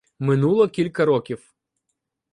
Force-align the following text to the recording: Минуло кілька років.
Минуло 0.19 0.67
кілька 0.69 1.05
років. 1.05 1.53